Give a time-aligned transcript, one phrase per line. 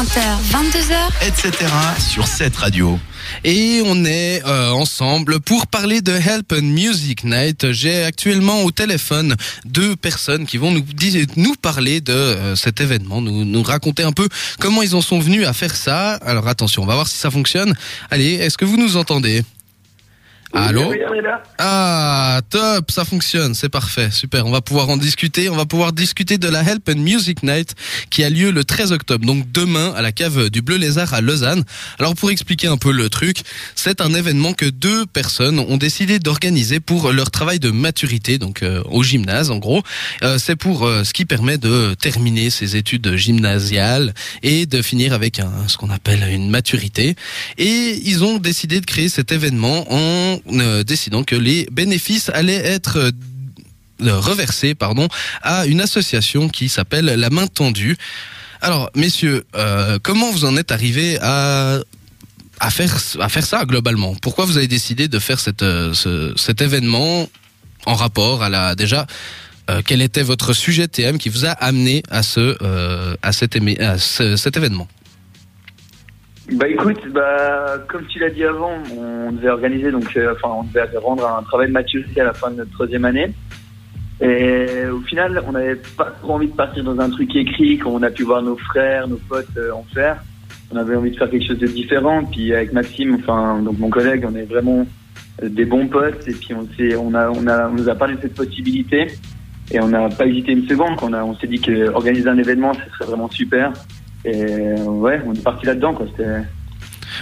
[0.00, 1.70] 20h, 22h, etc.
[1.98, 2.98] sur cette radio.
[3.44, 7.70] Et on est euh, ensemble pour parler de Help and Music Night.
[7.72, 9.36] J'ai actuellement au téléphone
[9.66, 14.26] deux personnes qui vont nous, parler de euh, cet événement, nous, nous raconter un peu
[14.58, 16.14] comment ils en sont venus à faire ça.
[16.14, 17.74] Alors attention, on va voir si ça fonctionne.
[18.10, 19.44] Allez, est-ce que vous nous entendez?
[20.52, 20.92] Allô.
[21.58, 24.46] Ah, top, ça fonctionne, c'est parfait, super.
[24.46, 25.48] On va pouvoir en discuter.
[25.48, 27.74] On va pouvoir discuter de la Help and Music Night
[28.10, 31.20] qui a lieu le 13 octobre, donc demain à la cave du Bleu Lézard à
[31.20, 31.64] Lausanne.
[31.98, 33.42] Alors pour expliquer un peu le truc,
[33.76, 38.62] c'est un événement que deux personnes ont décidé d'organiser pour leur travail de maturité, donc
[38.62, 39.82] euh, au gymnase en gros.
[40.22, 45.12] Euh, c'est pour euh, ce qui permet de terminer ses études gymnasiales et de finir
[45.12, 47.14] avec un, ce qu'on appelle une maturité.
[47.58, 52.54] Et ils ont décidé de créer cet événement en euh, décidant que les bénéfices allaient
[52.64, 53.10] être euh,
[54.02, 55.08] euh, reversés pardon,
[55.42, 57.96] à une association qui s'appelle La Main Tendue.
[58.62, 59.44] Alors, messieurs,
[60.02, 61.78] comment vous en êtes arrivés à
[62.62, 64.14] à faire à faire ça globalement?
[64.20, 67.26] Pourquoi vous avez décidé de faire cette, ce- cet événement
[67.86, 69.06] en rapport à la déjà
[69.86, 72.56] quel était votre sujet TM qui vous a amené à ce
[73.22, 74.88] à cet à ce- cet événement?
[76.52, 80.64] Bah écoute, bah comme tu l'as dit avant, on devait organiser donc, euh, enfin on
[80.64, 83.32] devait rendre un travail de maturité à la fin de notre troisième année.
[84.20, 87.94] Et au final, on n'avait pas trop envie de partir dans un truc écrit, comme
[87.94, 90.22] on a pu voir nos frères, nos potes euh, en faire.
[90.72, 92.24] On avait envie de faire quelque chose de différent.
[92.24, 94.86] Puis avec Maxime, enfin donc mon collègue, on est vraiment
[95.42, 96.26] des bons potes.
[96.26, 99.06] Et puis on s'est, on a, on a, on nous a parlé de cette possibilité.
[99.72, 100.98] Et on n'a pas hésité une seconde.
[101.00, 103.72] On, a, on s'est dit que organiser un événement, ce serait vraiment super.
[104.24, 104.44] Et
[104.82, 105.94] ouais, on est parti là-dedans.
[105.94, 106.06] Quoi.
[106.10, 106.30] C'était,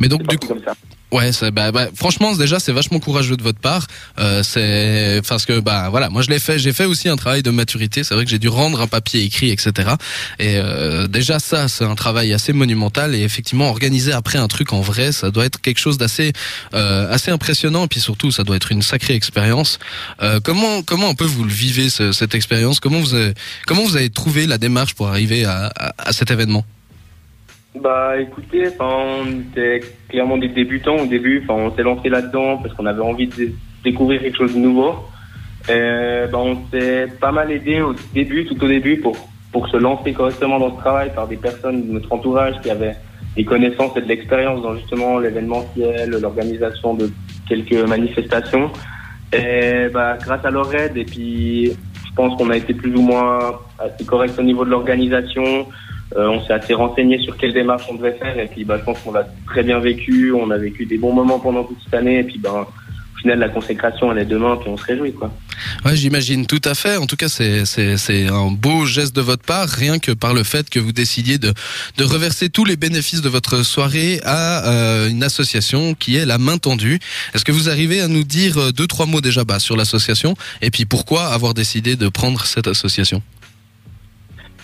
[0.00, 0.74] Mais donc du coup comme ça.
[1.12, 3.88] Ouais, bah, bah, franchement, déjà, c'est vachement courageux de votre part.
[4.20, 6.56] Euh, c'est parce que, bah, voilà, moi, je l'ai fait.
[6.60, 8.04] J'ai fait aussi un travail de maturité.
[8.04, 9.90] C'est vrai que j'ai dû rendre un papier écrit, etc.
[10.38, 13.16] Et euh, déjà, ça, c'est un travail assez monumental.
[13.16, 16.32] Et effectivement, organiser après un truc en vrai, ça doit être quelque chose d'assez,
[16.74, 17.86] euh, assez impressionnant.
[17.86, 19.80] Et puis surtout, ça doit être une sacrée expérience.
[20.22, 22.78] Euh, comment, comment un peu vous le vivez ce- cette expérience?
[22.78, 23.34] Comment vous, avez,
[23.66, 26.64] comment vous avez trouvé la démarche pour arriver à, à, à cet événement?
[27.74, 31.42] Bah écoutez, on était clairement des débutants au début.
[31.44, 33.54] Enfin, on s'est lancé là-dedans parce qu'on avait envie de dé-
[33.84, 34.96] découvrir quelque chose de nouveau.
[35.68, 39.16] Et, bah, on s'est pas mal aidé au début, tout au début, pour
[39.52, 42.94] pour se lancer correctement dans ce travail par des personnes de notre entourage qui avaient
[43.34, 47.10] des connaissances et de l'expérience dans justement l'événementiel, l'organisation de
[47.48, 48.70] quelques manifestations.
[49.32, 53.02] Et bah, grâce à leur aide, et puis je pense qu'on a été plus ou
[53.02, 53.38] moins
[53.78, 55.66] assez correct au niveau de l'organisation.
[56.16, 58.84] Euh, on s'est assez renseigné sur quelle démarche on devait faire et puis bah, je
[58.84, 60.32] pense qu'on l'a très bien vécu.
[60.32, 62.66] On a vécu des bons moments pendant toute cette année et puis bah,
[63.14, 65.30] au final la consécration elle est demain puis on se réjouit quoi.
[65.84, 66.96] Ouais, j'imagine tout à fait.
[66.96, 70.34] En tout cas, c'est c'est c'est un beau geste de votre part, rien que par
[70.34, 71.52] le fait que vous décidiez de
[71.96, 76.38] de reverser tous les bénéfices de votre soirée à euh, une association qui est la
[76.38, 76.98] Main Tendue.
[77.34, 80.34] Est-ce que vous arrivez à nous dire euh, deux trois mots déjà bah, sur l'association
[80.62, 83.22] et puis pourquoi avoir décidé de prendre cette association?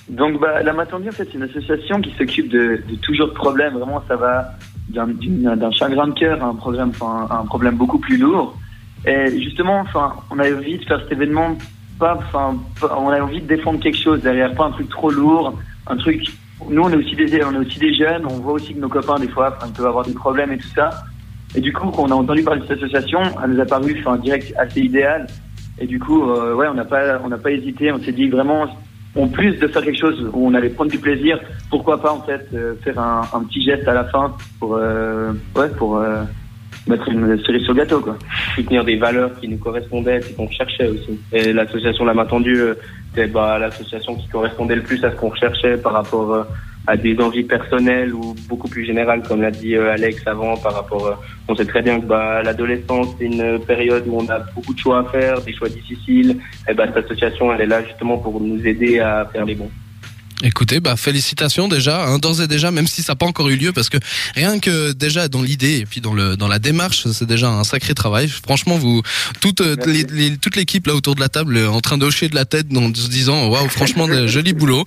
[0.09, 3.33] Donc, bah, la Matendie, en fait, c'est une association qui s'occupe de, de toujours de
[3.33, 3.75] problèmes.
[3.75, 4.53] Vraiment, ça va
[4.89, 8.57] d'un chagrin de cœur à un problème, enfin, un problème beaucoup plus lourd.
[9.05, 11.57] Et justement, enfin, on avait envie de faire cet événement,
[11.99, 15.59] pas, enfin, on avait envie de défendre quelque chose derrière, pas un truc trop lourd,
[15.87, 16.23] un truc.
[16.69, 18.25] Nous, on est aussi des, on est aussi des jeunes.
[18.27, 20.69] On voit aussi que nos copains, des fois, enfin, peuvent avoir des problèmes et tout
[20.75, 20.91] ça.
[21.55, 23.97] Et du coup, quand on a entendu parler de cette association, elle nous a paru,
[24.01, 25.27] enfin, direct assez idéal.
[25.79, 27.93] Et du coup, euh, ouais, on n'a pas, on n'a pas hésité.
[27.93, 28.67] On s'est dit vraiment,
[29.17, 31.41] en plus de faire quelque chose où on allait prendre du plaisir,
[31.71, 35.69] pourquoi pas en fait euh, faire un, petit geste à la fin pour, euh, ouais,
[35.71, 36.23] pour euh,
[36.87, 38.17] mettre une cerise sur le gâteau, quoi.
[38.55, 41.19] Soutenir des valeurs qui nous correspondaient et qu'on cherchait aussi.
[41.33, 42.75] Et l'association La Main Tendue, euh,
[43.11, 46.45] c'était bah, l'association qui correspondait le plus à ce qu'on recherchait par rapport euh,
[46.87, 50.75] à des envies personnelles ou beaucoup plus générales, comme l'a dit euh, Alex avant, par
[50.75, 51.21] rapport.
[51.49, 54.79] on sait très bien que bah, l'adolescence c'est une période où on a beaucoup de
[54.79, 56.39] choix à faire, des choix difficiles.
[56.69, 59.71] Et bah, cette association, elle est là justement pour nous aider à faire les bons.
[60.43, 63.57] Écoutez, bah félicitations déjà, hein, d'ores et déjà, même si ça n'a pas encore eu
[63.57, 63.97] lieu, parce que
[64.35, 67.65] rien que déjà dans l'idée et puis dans le dans la démarche, c'est déjà un
[67.65, 68.29] sacré travail.
[68.29, 69.01] Franchement, vous
[69.41, 72.05] toute euh, les, les- toute l'équipe là autour de la table euh, en train de
[72.05, 74.85] hocher de la tête en se disant waouh, franchement, joli boulot.